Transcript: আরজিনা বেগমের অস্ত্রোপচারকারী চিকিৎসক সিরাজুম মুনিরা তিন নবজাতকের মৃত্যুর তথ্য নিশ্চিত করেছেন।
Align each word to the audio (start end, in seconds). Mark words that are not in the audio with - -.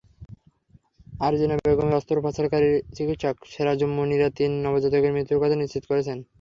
আরজিনা 1.19 1.55
বেগমের 1.59 1.97
অস্ত্রোপচারকারী 1.99 2.67
চিকিৎসক 2.95 3.35
সিরাজুম 3.51 3.91
মুনিরা 3.97 4.27
তিন 4.37 4.51
নবজাতকের 4.65 5.15
মৃত্যুর 5.15 5.39
তথ্য 5.41 5.55
নিশ্চিত 5.61 5.83
করেছেন। 5.89 6.17